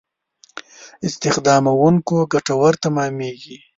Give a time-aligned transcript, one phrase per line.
[1.07, 3.57] استخداموونکو ګټور تمامېږي.